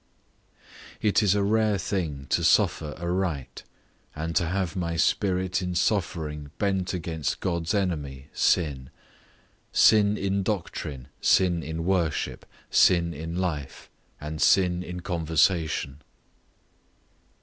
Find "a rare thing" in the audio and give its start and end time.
1.35-2.25